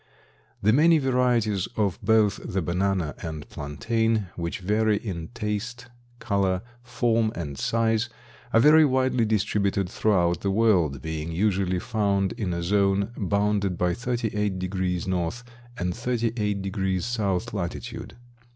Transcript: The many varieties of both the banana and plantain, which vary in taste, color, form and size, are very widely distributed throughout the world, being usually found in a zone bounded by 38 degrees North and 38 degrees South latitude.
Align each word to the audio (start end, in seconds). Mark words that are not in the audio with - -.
The 0.63 0.73
many 0.73 0.97
varieties 0.97 1.67
of 1.77 1.99
both 2.01 2.39
the 2.43 2.63
banana 2.63 3.13
and 3.21 3.47
plantain, 3.49 4.29
which 4.35 4.57
vary 4.57 4.97
in 4.97 5.27
taste, 5.35 5.85
color, 6.17 6.63
form 6.81 7.31
and 7.35 7.55
size, 7.55 8.09
are 8.51 8.59
very 8.59 8.83
widely 8.83 9.25
distributed 9.25 9.87
throughout 9.87 10.41
the 10.41 10.49
world, 10.49 11.03
being 11.03 11.31
usually 11.31 11.77
found 11.77 12.31
in 12.31 12.51
a 12.51 12.63
zone 12.63 13.11
bounded 13.15 13.77
by 13.77 13.93
38 13.93 14.57
degrees 14.57 15.07
North 15.07 15.43
and 15.77 15.95
38 15.95 16.63
degrees 16.63 17.05
South 17.05 17.53
latitude. 17.53 18.17